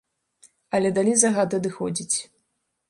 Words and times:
Але 0.77 0.89
далі 0.99 1.13
загад 1.25 1.49
адыходзіць. 1.59 2.17